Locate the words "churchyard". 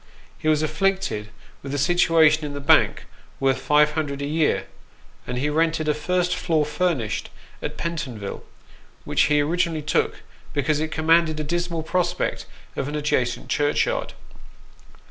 13.49-14.13